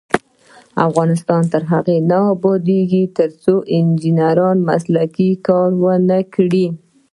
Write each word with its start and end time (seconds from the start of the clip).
افغانستان 0.87 1.41
تر 1.53 1.63
هغو 1.71 1.95
نه 2.09 2.19
ابادیږي، 2.33 3.03
ترڅو 3.17 3.55
انجنیران 3.77 4.57
مسلکي 4.69 5.29
کار 5.47 5.69
ونکړي. 5.83 6.65